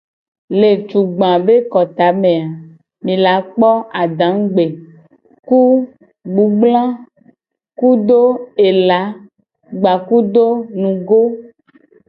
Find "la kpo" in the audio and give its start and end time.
3.25-3.69